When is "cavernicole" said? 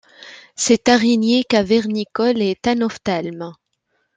1.43-2.41